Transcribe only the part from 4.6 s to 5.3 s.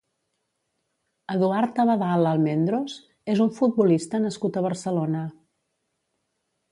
Barcelona.